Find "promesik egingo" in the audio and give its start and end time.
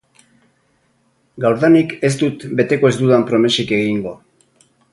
3.29-4.17